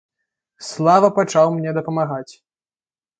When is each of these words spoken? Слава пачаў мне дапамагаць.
Слава 0.67 1.09
пачаў 1.17 1.47
мне 1.57 1.73
дапамагаць. 1.79 2.33